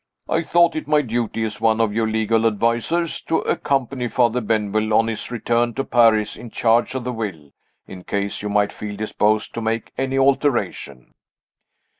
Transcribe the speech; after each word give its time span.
I 0.27 0.41
thought 0.41 0.75
it 0.75 0.87
my 0.87 1.03
duty, 1.03 1.43
as 1.43 1.61
one 1.61 1.79
of 1.79 1.93
your 1.93 2.07
legal 2.07 2.47
advisers, 2.47 3.21
to 3.25 3.41
accompany 3.41 4.07
Father 4.07 4.41
Benwell 4.41 4.93
on 4.95 5.05
his 5.05 5.29
return 5.29 5.75
to 5.75 5.83
Paris 5.83 6.35
in 6.35 6.49
charge 6.49 6.95
of 6.95 7.03
the 7.03 7.13
will 7.13 7.51
in 7.85 8.03
case 8.03 8.41
you 8.41 8.49
might 8.49 8.73
feel 8.73 8.95
disposed 8.95 9.53
to 9.53 9.61
make 9.61 9.91
any 9.99 10.17
alteration." 10.17 11.13